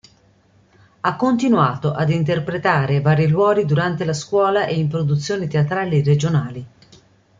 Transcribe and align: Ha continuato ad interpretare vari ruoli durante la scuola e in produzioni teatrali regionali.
Ha 1.01 1.15
continuato 1.15 1.93
ad 1.93 2.09
interpretare 2.09 3.01
vari 3.01 3.27
ruoli 3.27 3.65
durante 3.65 4.03
la 4.03 4.13
scuola 4.13 4.65
e 4.65 4.73
in 4.79 4.87
produzioni 4.87 5.47
teatrali 5.47 6.01
regionali. 6.01 6.65